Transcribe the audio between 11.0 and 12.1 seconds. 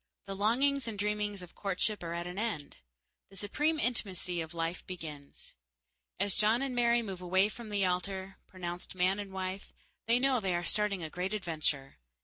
a great adventure.